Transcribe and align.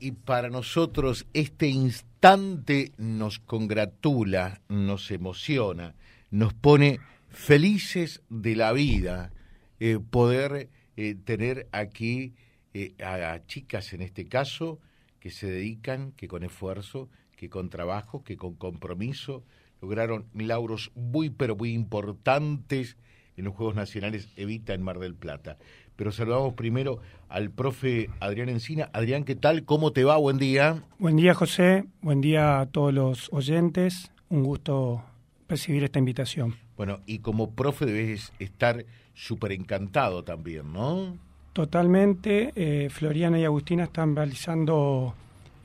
y 0.00 0.12
para 0.12 0.48
nosotros 0.48 1.26
este 1.34 1.68
instante 1.68 2.92
nos 2.96 3.38
congratula, 3.38 4.62
nos 4.68 5.10
emociona, 5.10 5.94
nos 6.30 6.54
pone 6.54 7.00
felices 7.28 8.22
de 8.28 8.56
la 8.56 8.72
vida 8.72 9.32
eh, 9.78 9.98
poder 9.98 10.70
eh, 10.96 11.14
tener 11.24 11.68
aquí 11.72 12.34
eh, 12.74 12.94
a, 13.02 13.44
chicas 13.46 13.92
en 13.92 14.02
este 14.02 14.26
caso 14.26 14.80
que 15.20 15.30
se 15.30 15.50
dedican, 15.50 16.12
que 16.12 16.28
con 16.28 16.42
esfuerzo, 16.42 17.08
que 17.36 17.50
con 17.50 17.68
trabajo, 17.68 18.24
que 18.24 18.36
con 18.36 18.54
compromiso 18.54 19.44
lograron 19.80 20.26
lauros 20.34 20.92
muy 20.94 21.30
pero 21.30 21.56
muy 21.56 21.72
importantes 21.72 22.96
en 23.40 23.46
los 23.46 23.54
Juegos 23.54 23.74
Nacionales 23.74 24.28
Evita 24.36 24.72
en 24.74 24.82
Mar 24.82 24.98
del 24.98 25.14
Plata. 25.14 25.56
Pero 25.96 26.12
saludamos 26.12 26.54
primero 26.54 27.00
al 27.28 27.50
profe 27.50 28.08
Adrián 28.20 28.48
Encina. 28.48 28.88
Adrián, 28.92 29.24
¿qué 29.24 29.34
tal? 29.34 29.64
¿Cómo 29.64 29.92
te 29.92 30.04
va? 30.04 30.16
Buen 30.16 30.38
día. 30.38 30.82
Buen 30.98 31.16
día, 31.16 31.34
José. 31.34 31.84
Buen 32.00 32.20
día 32.20 32.60
a 32.60 32.66
todos 32.66 32.94
los 32.94 33.32
oyentes. 33.32 34.12
Un 34.28 34.44
gusto 34.44 35.02
recibir 35.48 35.82
esta 35.82 35.98
invitación. 35.98 36.54
Bueno, 36.76 37.00
y 37.06 37.18
como 37.18 37.50
profe 37.50 37.84
debes 37.84 38.32
estar 38.38 38.84
súper 39.14 39.52
encantado 39.52 40.22
también, 40.22 40.72
¿no? 40.72 41.18
Totalmente. 41.52 42.52
Eh, 42.54 42.88
Floriana 42.90 43.38
y 43.38 43.44
Agustina 43.44 43.84
están 43.84 44.14
realizando 44.14 45.14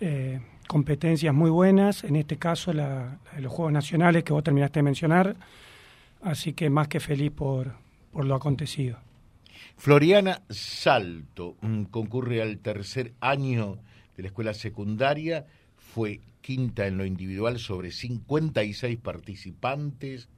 eh, 0.01 0.39
competencias 0.67 1.33
muy 1.33 1.49
buenas, 1.49 2.03
en 2.03 2.15
este 2.15 2.37
caso 2.37 2.73
la, 2.73 3.19
de 3.35 3.41
los 3.41 3.53
Juegos 3.53 3.71
Nacionales 3.71 4.23
que 4.23 4.33
vos 4.33 4.43
terminaste 4.43 4.79
de 4.79 4.83
mencionar, 4.83 5.35
así 6.25 6.53
que 6.53 6.69
más 6.69 6.87
que 6.87 6.99
feliz 6.99 7.31
por, 7.31 7.75
por 8.11 8.25
lo 8.25 8.35
acontecido. 8.35 8.97
Floriana 9.77 10.41
Salto 10.49 11.55
mm, 11.61 11.83
concurre 11.85 12.41
al 12.41 12.57
tercer 12.59 13.13
año 13.21 13.77
de 14.17 14.23
la 14.23 14.27
escuela 14.27 14.53
secundaria, 14.53 15.45
fue 15.75 16.21
quinta 16.41 16.87
en 16.87 16.97
lo 16.97 17.05
individual 17.05 17.59
sobre 17.59 17.91
56 17.91 18.97
participantes 18.97 20.29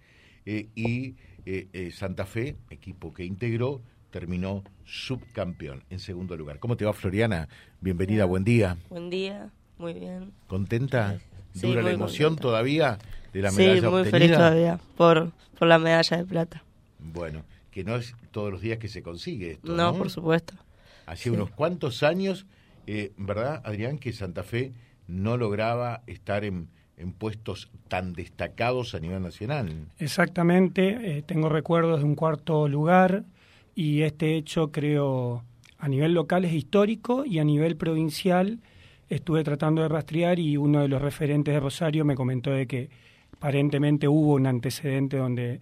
eh, 0.46 0.68
y 0.76 1.16
eh, 1.46 1.68
eh, 1.72 1.92
Santa 1.92 2.26
Fe, 2.26 2.58
equipo 2.70 3.14
que 3.14 3.24
integró, 3.24 3.82
terminó 4.10 4.64
subcampeón 4.84 5.84
en 5.90 6.00
segundo 6.00 6.36
lugar. 6.36 6.60
¿Cómo 6.60 6.76
te 6.76 6.86
va 6.86 6.94
Floriana? 6.94 7.48
Bienvenida, 7.80 8.26
buen 8.26 8.44
día. 8.44 8.78
Buen 8.90 9.10
día, 9.10 9.52
muy 9.78 9.94
bien. 9.94 10.34
¿Contenta? 10.48 11.20
¿Dura 11.54 11.82
la 11.82 11.92
emoción 11.92 12.36
todavía 12.36 13.00
de 13.38 13.44
la 13.44 13.52
medalla 13.52 13.82
Sí, 13.82 13.88
muy 13.88 14.06
feliz 14.06 14.32
todavía 14.32 14.80
por, 14.96 15.32
por 15.58 15.68
la 15.68 15.80
medalla 15.80 16.18
de 16.18 16.26
plata. 16.26 16.64
Bueno, 17.00 17.44
que 17.72 17.84
no 17.84 17.96
es 17.96 18.16
todos 18.32 18.52
los 18.52 18.62
días 18.62 18.80
que 18.80 18.88
se 18.88 19.04
consigue 19.04 19.52
esto. 19.52 19.72
No, 19.72 19.96
por 19.96 20.10
supuesto. 20.10 20.54
Hace 21.06 21.32
unos 21.32 21.52
cuantos 21.52 22.04
años, 22.04 22.46
eh, 22.86 23.12
¿verdad, 23.18 23.62
Adrián, 23.64 23.98
que 23.98 24.12
Santa 24.12 24.44
Fe 24.44 24.74
no 25.08 25.38
lograba 25.38 26.02
estar 26.08 26.44
en, 26.44 26.70
puestos 27.18 27.70
tan 27.88 28.14
destacados 28.14 28.96
a 28.96 29.00
nivel 29.00 29.22
nacional? 29.22 29.88
Exactamente, 30.00 31.18
eh, 31.18 31.22
tengo 31.22 31.48
recuerdos 31.48 32.00
de 32.00 32.06
un 32.06 32.16
cuarto 32.16 32.68
lugar 32.68 33.24
y 33.76 34.02
este 34.02 34.36
hecho 34.36 34.72
creo 34.72 35.44
a 35.78 35.88
nivel 35.88 36.14
local 36.14 36.44
es 36.46 36.54
histórico 36.54 37.24
y 37.26 37.38
a 37.38 37.44
nivel 37.44 37.78
provincial 37.78 38.60
estuve 39.10 39.44
tratando 39.44 39.84
de 39.84 39.88
rastrear 39.88 40.40
y 40.40 40.58
uno 40.58 40.82
de 40.82 40.88
los 40.88 41.02
referentes 41.02 41.54
de 41.54 41.60
Rosario 41.60 42.04
me 42.04 42.16
comentó 42.16 42.50
de 42.50 42.66
que 42.66 42.90
aparentemente 43.38 44.08
hubo 44.08 44.34
un 44.34 44.48
antecedente 44.48 45.18
donde 45.18 45.60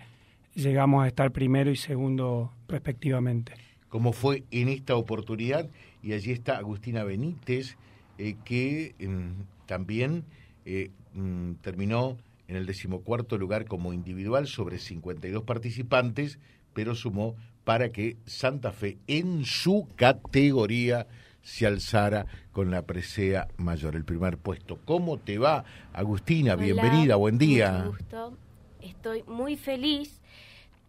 llegamos 0.53 1.03
a 1.03 1.07
estar 1.07 1.31
primero 1.31 1.71
y 1.71 1.75
segundo 1.75 2.53
respectivamente. 2.69 3.53
Como 3.89 4.13
fue 4.13 4.43
en 4.51 4.69
esta 4.69 4.95
oportunidad, 4.95 5.69
y 6.01 6.13
allí 6.13 6.31
está 6.31 6.57
Agustina 6.57 7.03
Benítez, 7.03 7.77
eh, 8.17 8.35
que 8.45 8.95
mm, 8.99 9.65
también 9.65 10.23
eh, 10.65 10.89
mm, 11.13 11.55
terminó 11.55 12.17
en 12.47 12.55
el 12.55 12.65
decimocuarto 12.65 13.37
lugar 13.37 13.65
como 13.65 13.91
individual 13.91 14.47
sobre 14.47 14.79
52 14.79 15.43
participantes, 15.43 16.39
pero 16.73 16.95
sumó 16.95 17.35
para 17.65 17.89
que 17.89 18.15
Santa 18.25 18.71
Fe 18.71 18.97
en 19.07 19.43
su 19.43 19.87
categoría 19.95 21.07
se 21.45 21.67
alzara 21.67 22.25
con 22.51 22.71
la 22.71 22.81
presea 22.81 23.47
mayor, 23.57 23.95
el 23.95 24.03
primer 24.03 24.39
puesto. 24.39 24.79
¿Cómo 24.83 25.19
te 25.19 25.37
va, 25.37 25.63
Agustina? 25.93 26.55
Bienvenida, 26.55 27.17
buen 27.17 27.37
día. 27.37 27.83
gusto. 27.85 28.35
Estoy 28.81 29.23
muy 29.27 29.55
feliz 29.55 30.21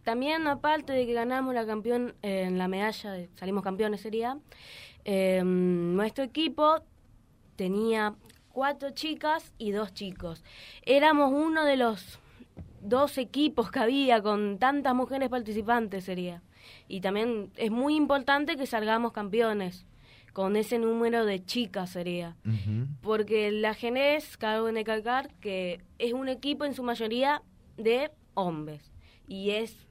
también, 0.03 0.47
aparte 0.47 0.93
de 0.93 1.05
que 1.05 1.13
ganamos 1.13 1.53
la 1.53 1.65
campeón 1.65 2.15
en 2.23 2.57
la 2.57 2.67
medalla, 2.67 3.27
salimos 3.35 3.63
campeones 3.63 4.01
sería, 4.01 4.39
em, 5.05 5.95
nuestro 5.95 6.23
equipo 6.23 6.81
tenía 7.55 8.15
cuatro 8.51 8.89
chicas 8.91 9.53
y 9.59 9.71
dos 9.71 9.93
chicos. 9.93 10.43
Éramos 10.83 11.31
uno 11.31 11.65
de 11.65 11.77
los 11.77 12.19
dos 12.81 13.19
equipos 13.19 13.69
que 13.69 13.79
había 13.79 14.23
con 14.23 14.57
tantas 14.57 14.95
mujeres 14.95 15.29
participantes 15.29 16.05
sería. 16.05 16.41
Y 16.87 17.01
también 17.01 17.51
es 17.57 17.69
muy 17.69 17.95
importante 17.95 18.57
que 18.57 18.65
salgamos 18.65 19.11
campeones 19.11 19.85
con 20.37 20.55
ese 20.55 20.77
número 20.77 21.25
de 21.25 21.43
chicas 21.43 21.89
sería. 21.89 22.35
Porque 23.01 23.51
la 23.51 23.73
Genes, 23.73 24.37
cabe 24.37 24.71
de 24.71 24.83
calcar 24.83 25.33
que 25.41 25.81
es 25.97 26.13
un 26.13 26.29
equipo 26.29 26.63
en 26.63 26.75
su 26.75 26.83
mayoría 26.83 27.41
de 27.75 28.11
hombres. 28.35 28.91
Y 29.27 29.49
es 29.49 29.87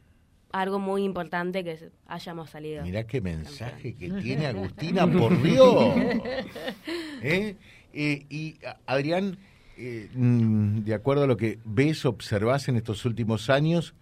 algo 0.53 0.79
muy 0.79 1.03
importante 1.03 1.65
que 1.65 1.91
hayamos 2.07 2.51
salido. 2.51 2.85
Mirá 2.85 3.09
qué 3.09 3.21
mensaje 3.21 3.93
que 3.97 4.09
tiene 4.09 4.47
Agustina, 4.47 5.11
por 5.13 5.43
Dios. 5.43 5.97
¿Eh? 7.23 7.57
Eh, 7.93 8.27
y 8.31 8.55
Adrián, 8.87 9.39
eh, 9.77 10.09
mm, 10.15 10.85
de 10.85 10.95
acuerdo 10.95 11.25
a 11.25 11.27
lo 11.27 11.37
que 11.37 11.59
ves, 11.65 12.05
observas 12.05 12.69
en 12.69 12.77
estos 12.77 13.05
últimos 13.05 13.51
años, 13.51 13.97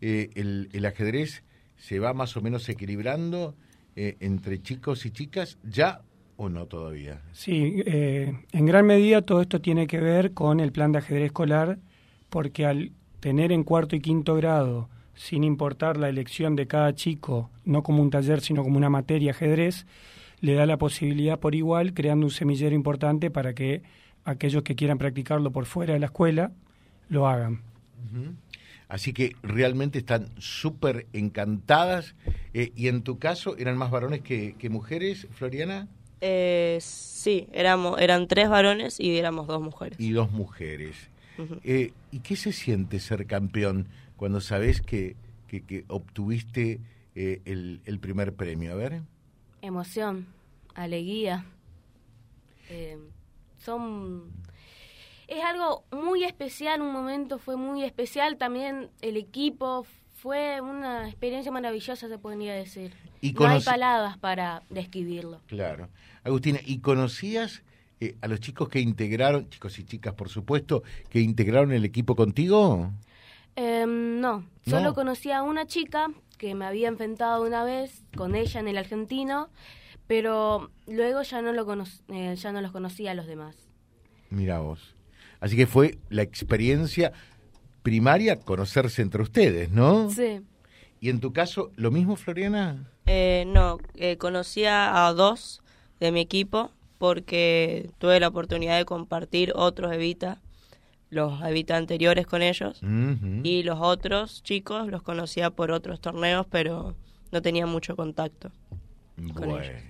el, 0.00 0.68
el, 0.72 0.86
ajedrez 0.86 1.42
se 1.76 1.98
va 1.98 2.14
más 2.14 2.36
o 2.36 2.40
menos 2.40 2.68
equilibrando 2.68 3.56
entre 4.20 4.62
chicos 4.62 5.04
y 5.06 5.10
chicas, 5.10 5.58
¿ya 5.62 6.02
o 6.36 6.48
no 6.48 6.66
todavía? 6.66 7.20
Sí, 7.32 7.82
en 7.86 8.66
gran 8.66 8.86
medida 8.86 9.22
todo 9.22 9.40
esto 9.40 9.60
tiene 9.60 9.86
que 9.86 10.00
ver 10.00 10.32
con 10.32 10.60
el 10.60 10.72
plan 10.72 10.92
de 10.92 10.98
ajedrez 10.98 11.26
escolar, 11.26 11.78
porque 12.28 12.64
al 12.64 12.92
tener 13.20 13.50
en 13.50 13.64
cuarto 13.64 13.96
y 13.96 14.00
quinto 14.00 14.34
grado 14.36 14.88
sin 15.14 15.42
importar 15.42 15.96
la 15.96 16.08
elección 16.08 16.54
de 16.54 16.68
cada 16.68 16.94
chico, 16.94 17.50
no 17.64 17.82
como 17.82 18.02
un 18.02 18.10
taller, 18.10 18.40
sino 18.40 18.62
como 18.62 18.76
una 18.76 18.88
materia 18.88 19.32
ajedrez, 19.32 19.84
le 20.40 20.54
da 20.54 20.64
la 20.64 20.76
posibilidad 20.76 21.40
por 21.40 21.56
igual, 21.56 21.92
creando 21.92 22.26
un 22.26 22.30
semillero 22.30 22.76
importante 22.76 23.28
para 23.28 23.52
que 23.52 23.82
aquellos 24.24 24.62
que 24.62 24.76
quieran 24.76 24.98
practicarlo 24.98 25.50
por 25.50 25.66
fuera 25.66 25.94
de 25.94 25.98
la 25.98 26.06
escuela 26.06 26.52
lo 27.08 27.26
hagan. 27.26 27.62
Así 28.88 29.12
que 29.12 29.36
realmente 29.42 29.98
están 29.98 30.30
súper 30.38 31.06
encantadas. 31.12 32.14
Eh, 32.54 32.72
¿Y 32.74 32.88
en 32.88 33.02
tu 33.02 33.18
caso 33.18 33.56
eran 33.58 33.76
más 33.76 33.90
varones 33.90 34.20
que, 34.20 34.68
mujeres, 34.70 35.26
Floriana? 35.32 35.88
Eh, 36.20 36.78
sí, 36.80 37.48
éramos, 37.52 38.00
eran 38.00 38.26
tres 38.26 38.48
varones 38.48 38.98
y 38.98 39.18
éramos 39.18 39.46
dos 39.46 39.60
mujeres. 39.60 40.00
Y 40.00 40.10
dos 40.10 40.32
mujeres. 40.32 40.96
Eh, 41.62 41.92
¿Y 42.10 42.18
qué 42.20 42.34
se 42.34 42.52
siente 42.52 42.98
ser 42.98 43.26
campeón? 43.26 43.86
cuando 44.18 44.40
sabes 44.40 44.82
que, 44.82 45.16
que, 45.46 45.84
obtuviste 45.88 46.80
eh, 47.14 47.40
el, 47.46 47.98
primer 48.00 48.34
premio? 48.34 48.72
A 48.72 48.74
ver. 48.74 49.00
Emoción, 49.62 50.26
alegría. 50.74 51.46
Eh, 52.68 52.98
son 53.58 54.24
es 55.28 55.44
algo 55.44 55.84
muy 55.92 56.24
especial, 56.24 56.80
un 56.80 56.92
momento 56.92 57.38
fue 57.38 57.56
muy 57.56 57.84
especial, 57.84 58.38
también 58.38 58.90
el 59.02 59.16
equipo 59.16 59.86
fue 60.14 60.60
una 60.60 61.06
experiencia 61.06 61.52
maravillosa, 61.52 62.08
se 62.08 62.18
podría 62.18 62.54
decir. 62.54 62.94
Y 63.20 63.32
no 63.32 63.46
hay 63.46 63.60
palabras 63.60 64.16
para 64.18 64.62
describirlo. 64.70 65.40
Claro. 65.46 65.90
Agustina, 66.24 66.60
¿y 66.64 66.78
conocías 66.78 67.62
eh, 68.00 68.16
a 68.22 68.26
los 68.26 68.40
chicos 68.40 68.68
que 68.68 68.80
integraron, 68.80 69.48
chicos 69.50 69.78
y 69.78 69.84
chicas 69.84 70.14
por 70.14 70.30
supuesto, 70.30 70.82
que 71.10 71.20
integraron 71.20 71.72
el 71.72 71.84
equipo 71.84 72.16
contigo? 72.16 72.90
Em, 73.54 74.20
no, 74.20 74.44
solo 74.66 74.94
conocí 74.94 75.30
a 75.30 75.42
una 75.42 75.66
chica 75.66 76.08
que 76.38 76.54
me 76.54 76.64
había 76.64 76.88
enfrentado 76.88 77.44
una 77.44 77.64
vez 77.64 78.04
con 78.16 78.34
ella 78.34 78.60
en 78.60 78.68
el 78.68 78.78
argentino, 78.78 79.50
pero 80.06 80.70
luego 80.86 81.22
ya 81.22 81.42
no, 81.42 81.52
lo 81.52 81.66
eh, 82.08 82.34
ya 82.36 82.52
no 82.52 82.62
los 82.62 82.72
conocía 82.72 83.10
a 83.10 83.14
los 83.14 83.26
demás. 83.26 83.56
Mira 84.30 84.60
vos. 84.60 84.97
Así 85.40 85.56
que 85.56 85.66
fue 85.66 85.98
la 86.08 86.22
experiencia 86.22 87.12
primaria 87.82 88.40
conocerse 88.40 89.02
entre 89.02 89.22
ustedes, 89.22 89.70
¿no? 89.70 90.10
Sí. 90.10 90.40
¿Y 91.00 91.10
en 91.10 91.20
tu 91.20 91.32
caso, 91.32 91.70
lo 91.76 91.90
mismo, 91.90 92.16
Floriana? 92.16 92.90
Eh, 93.06 93.44
no, 93.46 93.78
eh, 93.94 94.16
conocía 94.16 95.06
a 95.06 95.12
dos 95.12 95.62
de 96.00 96.12
mi 96.12 96.20
equipo 96.20 96.72
porque 96.98 97.90
tuve 97.98 98.18
la 98.20 98.28
oportunidad 98.28 98.76
de 98.76 98.84
compartir 98.84 99.52
otros 99.54 99.92
Evita 99.92 100.40
los 101.10 101.42
Evita 101.42 101.76
anteriores 101.76 102.26
con 102.26 102.42
ellos 102.42 102.80
y 103.42 103.62
los 103.62 103.78
otros 103.80 104.42
chicos 104.42 104.88
los 104.88 105.02
conocía 105.02 105.50
por 105.50 105.70
otros 105.70 106.00
torneos, 106.00 106.46
pero 106.50 106.94
no 107.32 107.40
tenía 107.40 107.66
mucho 107.66 107.96
contacto 107.96 108.50
con 109.34 109.50
ellos. 109.50 109.82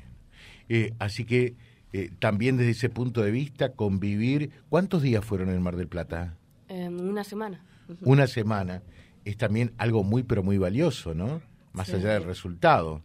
Eh, 0.69 0.93
así 0.99 1.25
que 1.25 1.55
eh, 1.93 2.11
también 2.19 2.57
desde 2.57 2.73
ese 2.73 2.89
punto 2.91 3.23
de 3.23 3.31
vista, 3.31 3.73
convivir. 3.73 4.51
¿Cuántos 4.69 5.03
días 5.03 5.25
fueron 5.25 5.49
en 5.49 5.55
el 5.55 5.61
Mar 5.61 5.77
del 5.77 5.89
Plata? 5.89 6.37
Em, 6.69 6.99
una 7.01 7.25
semana. 7.25 7.65
Una 8.03 8.27
semana. 8.27 8.83
Es 9.25 9.37
también 9.37 9.73
algo 9.79 10.05
muy, 10.05 10.23
pero 10.23 10.43
muy 10.43 10.59
valioso, 10.59 11.15
¿no? 11.15 11.41
Más 11.73 11.93
allá 11.93 12.15
del 12.15 12.25
resultado. 12.25 13.03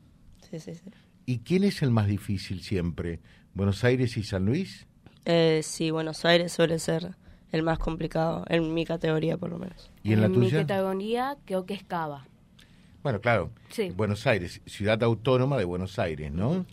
Sí, 0.50 0.60
sí, 0.60 0.74
sí. 0.76 0.90
¿Y 1.26 1.40
quién 1.40 1.64
es 1.64 1.82
el 1.82 1.92
más 1.92 2.08
difícil 2.08 2.62
siempre? 2.62 3.20
¿Buenos 3.54 3.84
Aires 3.84 4.18
y 4.18 4.24
San 4.24 4.46
Luis? 4.46 4.88
Eh, 5.26 5.62
sí, 5.64 5.92
Buenos 5.92 6.26
Aires 6.26 6.52
suele 6.52 6.80
ser 6.80 7.16
el 7.52 7.64
más 7.64 7.80
complicado, 7.80 8.46
en 8.50 8.74
mi 8.74 8.84
categoría 8.86 9.38
por 9.38 9.50
lo 9.52 9.60
menos. 9.60 9.90
¿Y 10.04 10.14
en 10.14 10.22
la 10.22 10.28
mi 10.28 10.36
tuya? 10.48 10.62
categoría 10.66 11.38
creo 11.46 11.66
que 11.66 11.76
es 11.76 11.84
Cava. 11.84 12.26
Bueno, 13.04 13.22
claro. 13.22 13.52
Sí. 13.70 13.92
Buenos 13.96 14.26
Aires, 14.28 14.62
ciudad 14.66 15.02
autónoma 15.04 15.58
de 15.58 15.66
Buenos 15.66 16.00
Aires, 16.00 16.32
¿no? 16.32 16.66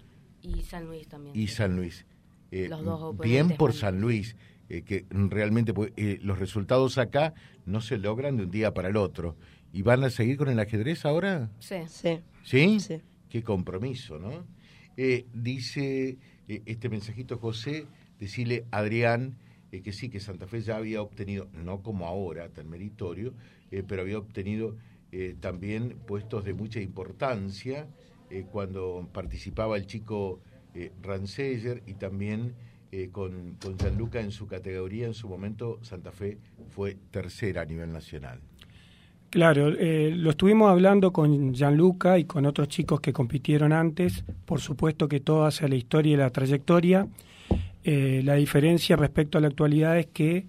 Y 0.42 0.62
San 0.62 0.86
Luis 0.86 1.08
también. 1.08 1.36
Y 1.36 1.48
San 1.48 1.76
Luis. 1.76 2.06
Eh, 2.50 2.66
Los 2.68 2.84
dos 2.84 3.18
bien 3.18 3.50
por 3.56 3.72
San 3.72 4.00
Luis, 4.00 4.34
eh, 4.68 4.82
que 4.82 5.06
realmente 5.10 5.72
pues, 5.72 5.92
eh, 5.96 6.18
los 6.22 6.38
resultados 6.38 6.98
acá 6.98 7.34
no 7.66 7.80
se 7.80 7.98
logran 7.98 8.36
de 8.36 8.44
un 8.44 8.50
día 8.50 8.74
para 8.74 8.88
el 8.88 8.96
otro. 8.96 9.36
¿Y 9.72 9.82
van 9.82 10.02
a 10.02 10.10
seguir 10.10 10.36
con 10.36 10.48
el 10.48 10.58
ajedrez 10.58 11.04
ahora? 11.04 11.50
Sí. 11.60 11.76
Sí, 11.88 12.18
¿Sí? 12.42 12.80
sí. 12.80 13.00
Qué 13.28 13.42
compromiso, 13.44 14.18
¿no? 14.18 14.44
Eh, 14.96 15.26
dice 15.32 16.18
eh, 16.48 16.62
este 16.66 16.88
mensajito 16.88 17.38
José, 17.38 17.86
decirle 18.18 18.64
a 18.72 18.78
Adrián 18.78 19.36
eh, 19.70 19.80
que 19.82 19.92
sí, 19.92 20.08
que 20.08 20.18
Santa 20.18 20.48
Fe 20.48 20.60
ya 20.62 20.76
había 20.76 21.00
obtenido, 21.00 21.48
no 21.52 21.82
como 21.82 22.06
ahora, 22.08 22.48
tan 22.48 22.68
meritorio, 22.68 23.32
eh, 23.70 23.84
pero 23.86 24.02
había 24.02 24.18
obtenido 24.18 24.76
eh, 25.12 25.36
también 25.38 25.96
puestos 26.06 26.44
de 26.44 26.52
mucha 26.54 26.80
importancia 26.80 27.86
eh, 28.30 28.46
cuando 28.50 29.08
participaba 29.12 29.76
el 29.76 29.86
chico 29.86 30.40
eh, 30.74 30.92
y 31.86 31.94
también 31.94 32.54
eh, 32.92 33.08
con, 33.12 33.56
con 33.62 33.76
Gianluca 33.76 34.20
en 34.20 34.30
su 34.30 34.46
categoría, 34.46 35.06
en 35.06 35.14
su 35.14 35.28
momento 35.28 35.78
Santa 35.82 36.12
Fe 36.12 36.38
fue 36.70 36.96
tercera 37.10 37.62
a 37.62 37.64
nivel 37.64 37.92
nacional. 37.92 38.40
Claro, 39.30 39.68
eh, 39.68 40.12
lo 40.16 40.30
estuvimos 40.30 40.68
hablando 40.68 41.12
con 41.12 41.54
Gianluca 41.54 42.18
y 42.18 42.24
con 42.24 42.46
otros 42.46 42.66
chicos 42.66 43.00
que 43.00 43.12
compitieron 43.12 43.72
antes, 43.72 44.24
por 44.44 44.60
supuesto 44.60 45.06
que 45.06 45.20
todo 45.20 45.44
hacia 45.44 45.68
la 45.68 45.76
historia 45.76 46.14
y 46.14 46.16
la 46.16 46.30
trayectoria. 46.30 47.06
Eh, 47.84 48.22
la 48.24 48.34
diferencia 48.34 48.96
respecto 48.96 49.38
a 49.38 49.40
la 49.40 49.46
actualidad 49.46 49.96
es 49.98 50.06
que 50.06 50.46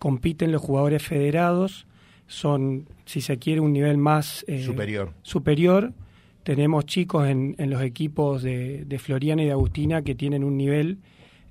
compiten 0.00 0.50
los 0.50 0.60
jugadores 0.60 1.02
federados, 1.04 1.86
son, 2.26 2.88
si 3.04 3.20
se 3.20 3.38
quiere, 3.38 3.60
un 3.60 3.72
nivel 3.72 3.98
más 3.98 4.44
eh, 4.48 4.64
Superior. 4.64 5.12
superior. 5.22 5.92
Tenemos 6.44 6.86
chicos 6.86 7.26
en, 7.26 7.56
en 7.58 7.70
los 7.70 7.82
equipos 7.82 8.42
de, 8.42 8.84
de 8.84 8.98
Floriana 8.98 9.42
y 9.42 9.46
de 9.46 9.52
Agustina 9.52 10.02
que 10.02 10.14
tienen 10.14 10.44
un 10.44 10.56
nivel 10.56 10.98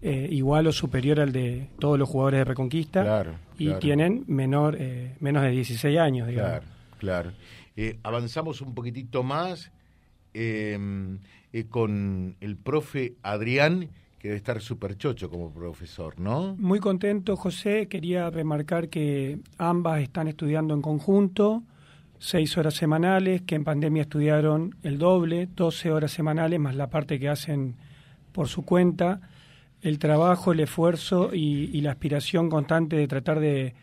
eh, 0.01 0.27
igual 0.31 0.67
o 0.67 0.71
superior 0.71 1.19
al 1.19 1.31
de 1.31 1.67
todos 1.79 1.97
los 1.99 2.07
jugadores 2.07 2.39
de 2.39 2.45
Reconquista 2.45 3.03
Claro, 3.03 3.31
y 3.57 3.65
claro. 3.65 3.79
tienen 3.79 4.23
menor, 4.27 4.77
eh, 4.79 5.15
menos 5.19 5.43
de 5.43 5.49
16 5.49 5.97
años, 5.99 6.27
digamos. 6.27 6.51
Claro, 6.51 6.65
claro. 6.99 7.31
Eh, 7.75 7.97
avanzamos 8.03 8.61
un 8.61 8.75
poquitito 8.75 9.23
más 9.23 9.71
eh, 10.33 10.77
eh, 11.53 11.65
con 11.69 12.35
el 12.39 12.55
profe 12.57 13.15
Adrián, 13.23 13.89
que 14.19 14.27
debe 14.29 14.37
estar 14.37 14.61
súper 14.61 14.97
chocho 14.97 15.29
como 15.29 15.51
profesor, 15.51 16.19
¿no? 16.19 16.55
Muy 16.57 16.79
contento, 16.79 17.35
José. 17.35 17.87
Quería 17.87 18.29
remarcar 18.29 18.89
que 18.89 19.39
ambas 19.57 20.01
están 20.01 20.27
estudiando 20.27 20.73
en 20.73 20.81
conjunto, 20.81 21.63
seis 22.23 22.57
horas 22.57 22.75
semanales, 22.75 23.41
que 23.41 23.55
en 23.55 23.65
pandemia 23.65 24.03
estudiaron 24.03 24.77
el 24.81 24.97
doble, 24.97 25.49
12 25.53 25.91
horas 25.91 26.11
semanales, 26.11 26.57
más 26.57 26.73
la 26.73 26.89
parte 26.89 27.19
que 27.19 27.27
hacen 27.27 27.75
por 28.31 28.47
su 28.47 28.63
cuenta. 28.63 29.19
El 29.81 29.99
trabajo, 29.99 30.53
el 30.53 30.61
esfuerzo 30.61 31.31
y, 31.33 31.81
la 31.81 31.91
aspiración 31.91 32.49
constante 32.49 32.95
de 32.95 33.09
tratar 33.09 33.41
de, 33.41 33.75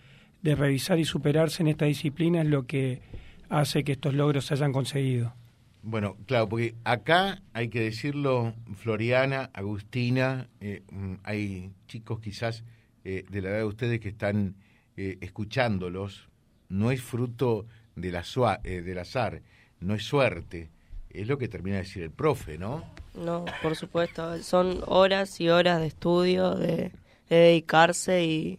revisar 0.42 0.98
y 0.98 1.04
superarse 1.04 1.62
en 1.62 1.68
esta 1.68 1.84
disciplina 1.84 2.40
es 2.40 2.48
lo 2.48 2.66
que 2.66 3.02
hace 3.50 3.84
que 3.84 3.92
estos 3.92 4.14
logros 4.14 4.46
se 4.46 4.54
hayan 4.54 4.72
conseguido. 4.72 5.34
Bueno, 5.82 6.16
claro, 6.24 6.48
porque 6.48 6.74
acá 6.84 7.42
hay 7.52 7.68
que 7.68 7.80
decirlo, 7.80 8.54
Floriana, 8.74 9.50
Agustina, 9.52 10.48
eh, 10.62 10.82
hay 11.24 11.72
chicos 11.88 12.20
quizás 12.20 12.64
eh, 13.04 13.26
de 13.30 13.42
la 13.42 13.50
edad 13.50 13.58
de 13.58 13.64
ustedes 13.64 14.00
que 14.00 14.08
están 14.08 14.54
eh, 14.96 15.18
escuchándolos, 15.20 16.30
no 16.70 16.90
es 16.90 17.02
fruto 17.02 17.66
del, 18.00 18.16
azua- 18.16 18.60
eh, 18.64 18.82
del 18.82 18.98
azar, 18.98 19.42
no 19.80 19.94
es 19.94 20.04
suerte, 20.04 20.70
es 21.10 21.26
lo 21.26 21.38
que 21.38 21.48
termina 21.48 21.76
de 21.76 21.82
decir 21.82 22.02
el 22.02 22.10
profe, 22.10 22.58
¿no? 22.58 22.84
No, 23.14 23.44
por 23.62 23.74
supuesto. 23.76 24.40
Son 24.42 24.82
horas 24.86 25.40
y 25.40 25.48
horas 25.48 25.80
de 25.80 25.86
estudio, 25.88 26.54
de, 26.54 26.92
de 27.28 27.36
dedicarse 27.36 28.24
y, 28.24 28.58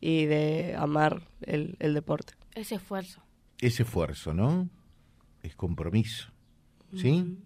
y 0.00 0.26
de 0.26 0.74
amar 0.76 1.22
el, 1.42 1.76
el 1.78 1.94
deporte. 1.94 2.34
Ese 2.54 2.74
esfuerzo. 2.74 3.22
Es 3.58 3.80
esfuerzo, 3.80 4.34
¿no? 4.34 4.68
Es 5.42 5.54
compromiso, 5.56 6.30
¿sí? 6.94 7.38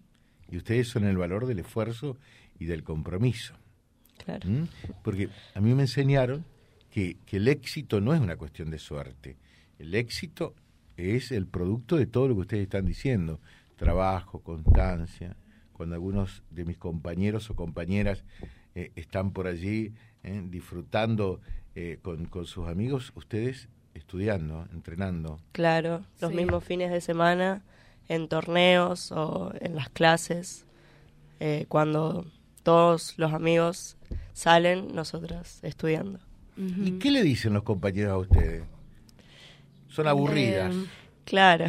Y 0.51 0.57
ustedes 0.57 0.89
son 0.89 1.05
el 1.05 1.17
valor 1.17 1.45
del 1.47 1.59
esfuerzo 1.59 2.17
y 2.59 2.65
del 2.65 2.83
compromiso. 2.83 3.55
Claro. 4.23 4.47
¿m? 4.47 4.67
Porque 5.03 5.29
a 5.53 5.61
mí 5.61 5.73
me 5.73 5.83
enseñaron 5.83 6.45
que, 6.89 7.17
que 7.25 7.37
el 7.37 7.47
éxito 7.47 8.01
no 8.01 8.13
es 8.13 8.19
una 8.19 8.35
cuestión 8.35 8.69
de 8.69 8.79
suerte. 8.79 9.37
El 9.79 9.95
éxito 9.95 10.55
es 10.97 11.31
el 11.31 11.47
producto 11.47 11.97
de 11.97 12.05
todo 12.05 12.27
lo 12.29 12.35
que 12.35 12.41
ustedes 12.41 12.63
están 12.63 12.85
diciendo. 12.85 13.39
Trabajo, 13.75 14.39
constancia. 14.41 15.35
Cuando 15.73 15.95
algunos 15.95 16.43
de 16.51 16.63
mis 16.65 16.77
compañeros 16.77 17.49
o 17.49 17.55
compañeras 17.55 18.23
eh, 18.75 18.91
están 18.95 19.31
por 19.31 19.47
allí 19.47 19.93
eh, 20.23 20.41
disfrutando 20.49 21.41
eh, 21.75 21.99
con, 22.01 22.25
con 22.25 22.45
sus 22.45 22.67
amigos, 22.67 23.11
ustedes 23.15 23.67
estudiando, 23.93 24.67
entrenando. 24.73 25.39
Claro, 25.51 26.03
los 26.21 26.31
Sí. 26.31 26.37
mismos 26.37 26.63
fines 26.63 26.91
de 26.91 27.01
semana 27.01 27.63
en 28.07 28.27
torneos 28.27 29.11
o 29.11 29.51
en 29.59 29.75
las 29.75 29.89
clases, 29.89 30.65
eh, 31.39 31.65
cuando 31.67 32.25
todos 32.63 33.17
los 33.17 33.33
amigos 33.33 33.97
salen, 34.33 34.93
nosotras 34.95 35.59
estudiando. 35.63 36.19
¿Y 36.57 36.99
qué 36.99 37.11
le 37.11 37.21
dicen 37.23 37.53
los 37.53 37.63
compañeros 37.63 38.13
a 38.13 38.17
ustedes? 38.17 38.63
Son 39.95 40.07
aburridas. 40.07 40.73
Eh, 40.75 40.85
Claro, 41.25 41.65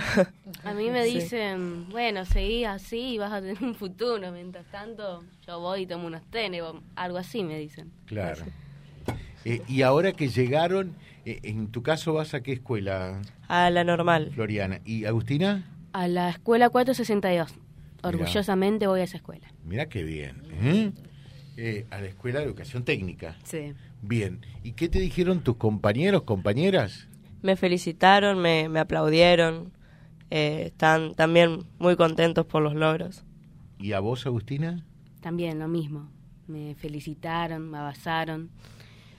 a 0.65 0.75
mí 0.75 0.91
me 0.91 1.07
Sí. 1.07 1.15
dicen, 1.15 1.89
bueno, 1.89 2.27
seguí 2.27 2.65
así 2.65 3.15
y 3.15 3.19
vas 3.19 3.33
a 3.33 3.41
tener 3.41 3.57
un 3.65 3.75
futuro. 3.75 4.31
Mientras 4.31 4.67
tanto, 4.67 5.25
yo 5.47 5.61
voy 5.61 5.83
y 5.83 5.87
tomo 5.87 6.07
unos 6.09 6.21
tenis 6.31 6.61
algo 6.95 7.17
así, 7.17 7.43
me 7.43 7.59
dicen. 7.59 7.91
Claro. 8.05 8.45
Eh, 9.47 9.63
y 9.67 9.81
ahora 9.81 10.13
que 10.13 10.29
llegaron, 10.29 10.95
eh, 11.25 11.39
en 11.45 11.69
tu 11.69 11.83
caso 11.83 12.13
vas 12.13 12.35
a 12.35 12.43
qué 12.43 12.53
escuela, 12.53 13.23
a 13.49 13.71
la 13.71 13.83
normal. 13.83 14.31
Floriana? 14.35 14.81
¿Y 14.85 15.07
Agustina? 15.07 15.65
A 15.95 16.07
la 16.07 16.29
escuela 16.29 16.69
462. 16.69 17.55
Orgullosamente 18.03 18.87
voy 18.87 19.01
a 19.01 19.05
esa 19.05 19.17
escuela. 19.17 19.49
Mira 19.65 19.87
qué 19.89 20.03
bien. 20.05 20.43
¿eh? 20.63 20.93
Eh, 21.57 21.87
a 21.91 22.01
la 22.03 22.09
escuela 22.09 22.41
de 22.41 22.45
educación 22.45 22.85
técnica. 22.85 23.37
Sí. 23.45 23.73
Bien. 24.03 24.41
¿Y 24.63 24.73
qué 24.73 24.91
te 24.91 25.01
dijeron 25.01 25.41
tus 25.41 25.57
compañeros, 25.57 26.25
compañeras? 26.25 27.09
Me 27.47 27.55
felicitaron, 27.55 28.41
me, 28.41 28.69
me 28.69 28.81
aplaudieron, 28.81 29.71
eh, 30.31 30.65
están 30.67 31.15
también 31.15 31.61
muy 31.79 31.95
contentos 31.95 32.45
por 32.45 32.61
los 32.61 32.75
logros. 32.75 33.23
¿Y 33.79 33.93
a 33.93 34.01
vos, 34.01 34.27
Agustina? 34.27 34.85
También 35.21 35.61
lo 35.61 35.69
mismo. 35.69 36.09
Me 36.49 36.75
felicitaron, 36.75 37.71
me 37.71 37.79
abrazaron. 37.79 38.51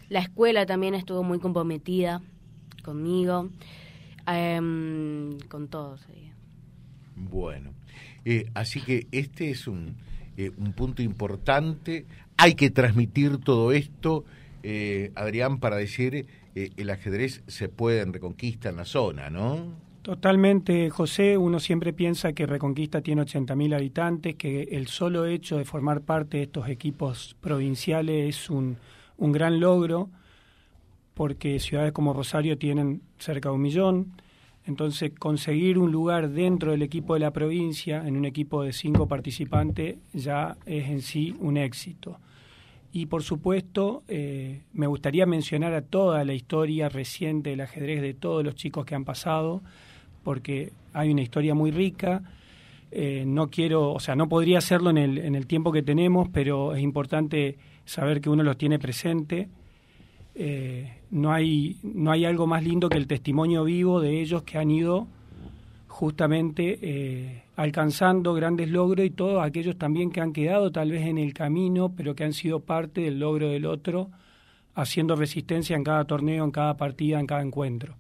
La 0.10 0.20
escuela 0.20 0.66
también 0.66 0.94
estuvo 0.94 1.24
muy 1.24 1.40
comprometida 1.40 2.22
conmigo, 2.84 3.50
em, 4.28 5.38
con 5.48 5.70
todos. 5.70 6.06
eh. 6.10 6.34
Bueno, 7.16 7.72
eh, 8.26 8.52
así 8.56 8.82
que 8.82 9.08
este 9.14 9.52
es 9.52 9.68
un, 9.68 9.96
eh, 10.36 10.52
un 10.58 10.74
punto 10.74 11.02
importante. 11.02 12.06
Hay 12.36 12.56
que 12.56 12.72
transmitir 12.72 13.38
todo 13.38 13.72
esto, 13.72 14.26
eh, 14.64 15.14
Adrián, 15.16 15.60
para 15.60 15.78
decir 15.78 16.28
eh, 16.58 16.72
el 16.78 16.90
ajedrez 16.90 17.44
se 17.46 17.70
puede 17.70 18.02
en 18.02 18.14
Reconquista 18.14 18.70
en 18.70 18.78
la 18.78 18.86
zona, 18.86 19.30
¿no? 19.30 19.88
Totalmente, 20.02 20.90
José. 20.90 21.38
Uno 21.38 21.60
siempre 21.60 21.94
piensa 21.94 22.34
que 22.34 22.48
Reconquista 22.48 23.02
tiene 23.02 23.22
80.000 23.22 23.76
habitantes, 23.76 24.36
que 24.36 24.64
el 24.72 24.88
solo 24.88 25.26
hecho 25.26 25.58
de 25.58 25.66
formar 25.66 26.02
parte 26.02 26.38
de 26.38 26.44
estos 26.44 26.68
equipos 26.70 27.36
provinciales 27.42 28.36
es 28.36 28.50
un, 28.50 28.78
un 29.18 29.32
gran 29.32 29.60
logro, 29.60 30.10
porque 31.14 31.60
ciudades 31.60 31.92
como 31.92 32.14
Rosario 32.14 32.58
tienen 32.58 33.02
cerca 33.20 33.50
de 33.50 33.56
un 33.56 33.62
millón. 33.62 34.14
Entonces, 34.66 35.12
conseguir 35.18 35.78
un 35.78 35.92
lugar 35.92 36.30
dentro 36.30 36.72
del 36.72 36.82
equipo 36.82 37.14
de 37.14 37.20
la 37.20 37.32
provincia, 37.32 38.08
en 38.08 38.18
un 38.18 38.26
equipo 38.26 38.64
de 38.64 38.74
cinco 38.74 39.08
participantes, 39.08 39.98
ya 40.14 40.58
es 40.66 40.90
en 40.90 41.02
sí 41.02 41.36
un 41.40 41.58
éxito. 41.58 42.20
Y 42.98 43.06
por 43.06 43.22
supuesto, 43.22 44.02
eh, 44.08 44.64
me 44.74 44.88
gustaría 44.88 45.28
mencionar 45.28 45.76
a 45.76 45.84
toda 45.84 46.26
la 46.26 46.34
historia 46.34 46.90
reciente 46.90 47.52
del 47.52 47.62
ajedrez 47.62 48.02
de 48.02 48.16
todos 48.16 48.44
los 48.44 48.56
chicos 48.56 48.86
que 48.86 48.96
han 48.96 49.06
pasado, 49.06 49.62
porque 50.24 50.72
hay 50.94 51.12
una 51.12 51.22
historia 51.22 51.54
muy 51.54 51.70
rica. 51.70 52.24
Eh, 52.90 53.24
no 53.28 53.52
quiero, 53.52 53.92
o 53.94 54.00
sea, 54.00 54.16
no 54.16 54.28
podría 54.28 54.58
hacerlo 54.58 54.90
en 54.90 54.98
el, 54.98 55.20
en 55.20 55.36
el 55.36 55.46
tiempo 55.46 55.72
que 55.72 55.84
tenemos, 55.84 56.28
pero 56.30 56.74
es 56.74 56.82
importante 56.82 57.60
saber 57.86 58.20
que 58.20 58.32
uno 58.32 58.42
los 58.42 58.58
tiene 58.58 58.80
presente. 58.80 59.48
no, 61.12 61.32
hay, 61.32 61.78
no 61.84 62.10
hay 62.10 62.26
algo 62.26 62.48
más 62.48 62.64
lindo 62.64 62.90
que 62.90 62.98
el 62.98 63.06
testimonio 63.06 63.64
vivo 63.64 64.02
de 64.02 64.22
ellos 64.22 64.42
que 64.42 64.58
han 64.58 64.72
ido 64.72 65.08
justamente 65.98 66.78
eh, 66.80 67.44
alcanzando 67.56 68.36
grandes 68.36 68.70
logros 68.70 69.04
y 69.04 69.10
todos 69.10 69.44
aquellos 69.44 69.80
también 69.80 70.12
que 70.12 70.22
han 70.22 70.32
quedado 70.32 70.72
tal 70.72 70.92
vez 70.92 71.08
en 71.08 71.18
el 71.18 71.34
camino, 71.34 71.92
pero 71.96 72.14
que 72.14 72.24
han 72.24 72.34
sido 72.34 72.60
parte 72.60 73.02
del 73.02 73.20
logro 73.20 73.50
del 73.50 73.66
otro, 73.66 74.12
haciendo 74.76 75.16
resistencia 75.16 75.76
en 75.76 75.84
cada 75.84 76.06
torneo, 76.06 76.44
en 76.44 76.52
cada 76.52 76.78
partida, 76.78 77.20
en 77.20 77.26
cada 77.26 77.42
encuentro. 77.42 77.96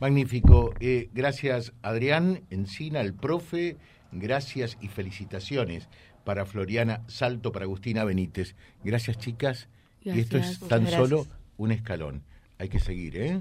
Magnífico. 0.00 0.74
Eh, 0.80 1.10
gracias 1.14 1.72
Adrián 1.80 2.40
Encina, 2.50 3.00
el 3.00 3.14
profe. 3.14 3.76
Gracias 4.10 4.76
y 4.80 4.88
felicitaciones 4.88 5.88
para 6.24 6.44
Floriana 6.44 7.02
Salto, 7.06 7.52
para 7.52 7.66
Agustina 7.66 8.02
Benítez. 8.02 8.56
Gracias 8.82 9.16
chicas. 9.18 9.68
y 10.02 10.18
esto 10.18 10.38
es 10.38 10.58
tan 10.58 10.88
solo 10.88 11.28
un 11.56 11.70
escalón. 11.70 12.24
Hay 12.58 12.68
que 12.68 12.80
seguir, 12.80 13.16
¿eh? 13.16 13.40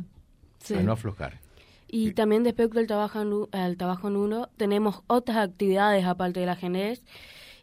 A 0.77 0.81
no 0.83 0.91
aflojar. 0.91 1.39
Y 1.93 2.13
también 2.13 2.45
respecto 2.45 2.79
al 2.79 2.87
trabajo, 2.87 3.49
al 3.51 3.75
trabajo 3.75 4.07
en 4.07 4.15
uno, 4.15 4.49
tenemos 4.55 5.03
otras 5.07 5.37
actividades 5.37 6.05
aparte 6.05 6.39
de 6.39 6.45
la 6.45 6.55
Genés. 6.55 7.03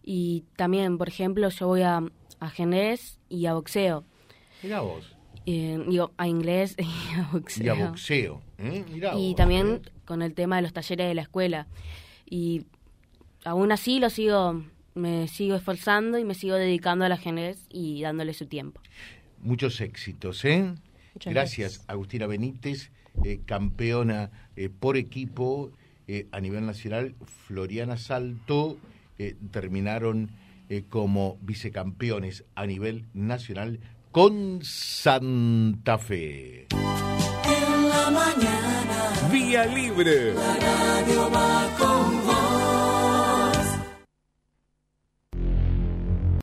Y 0.05 0.45
también, 0.55 0.99
por 0.99 1.09
ejemplo, 1.09 1.49
yo 1.49 1.67
voy 1.67 1.81
a, 1.81 2.03
a 2.39 2.51
Genés 2.51 3.19
y 3.31 3.47
a 3.47 3.55
boxeo. 3.55 4.05
Mira 4.63 4.81
vos. 4.81 5.17
Eh, 5.47 5.83
digo, 5.89 6.13
a 6.19 6.29
inglés 6.29 6.77
y 6.79 7.19
a 7.19 7.27
boxeo. 7.33 7.65
Y 7.65 7.69
a 7.69 7.87
boxeo. 7.89 8.43
¿eh? 8.59 8.85
y 9.17 9.35
también 9.35 9.81
con 10.05 10.21
el 10.21 10.35
tema 10.35 10.57
de 10.57 10.63
los 10.63 10.75
talleres 10.75 11.09
de 11.09 11.15
la 11.15 11.23
escuela. 11.23 11.67
Y 12.29 12.67
aún 13.45 13.73
así 13.73 13.99
lo 13.99 14.11
sigo, 14.11 14.63
me 14.95 15.27
sigo 15.29 15.57
esforzando 15.57 16.19
y 16.19 16.25
me 16.25 16.35
sigo 16.35 16.57
dedicando 16.57 17.07
a 17.07 17.09
la 17.09 17.17
Genés 17.17 17.65
y 17.71 18.03
dándole 18.03 18.35
su 18.35 18.45
tiempo. 18.45 18.83
Muchos 19.41 19.81
éxitos, 19.81 20.45
¿eh? 20.45 20.75
gracias, 21.25 21.83
Agustina 21.87 22.27
Benítez. 22.27 22.91
Eh, 23.25 23.41
campeona 23.45 24.31
eh, 24.57 24.69
por 24.69 24.97
equipo 24.97 25.73
eh, 26.07 26.27
a 26.33 26.41
nivel 26.41 26.65
nacional, 26.67 27.15
Floriana 27.47 27.97
Salto, 27.97 28.79
terminaron 29.51 30.31
como 30.91 31.39
vicecampeones 31.41 32.45
a 32.55 32.67
nivel 32.67 33.07
nacional 33.15 33.81
con 34.13 34.61
Santa 34.63 35.99
Fe. 35.99 36.69
En 36.71 37.89
la 37.89 38.11
mañana, 38.11 39.29
Vía 39.33 39.67
Libre. 39.67 40.35
La 40.35 40.55
radio 40.55 41.31
va 41.33 41.77
con 41.79 42.18